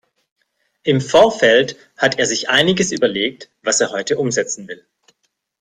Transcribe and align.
Im 0.81 0.99
Vorfeld 0.99 1.75
hat 1.95 2.17
er 2.17 2.25
sich 2.25 2.49
einiges 2.49 2.91
überlegt, 2.91 3.51
was 3.61 3.79
er 3.81 3.91
heute 3.91 4.17
umsetzen 4.17 4.67
will. 4.67 4.83